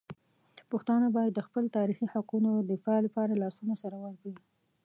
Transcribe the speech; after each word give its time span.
پښتانه 0.71 1.07
باید 1.15 1.31
د 1.35 1.39
خپل 1.47 1.63
تاریخي 1.77 2.07
حقونو 2.13 2.51
دفاع 2.71 2.99
لپاره 3.05 3.39
لاسونه 3.41 3.73
سره 3.83 3.97
ورکړي. 4.05 4.35